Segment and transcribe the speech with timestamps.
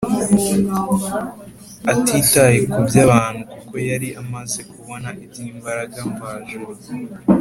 [1.93, 6.71] atitaye kuby’abantu kuko yari amaze kubona iby’imbaraga mvajuru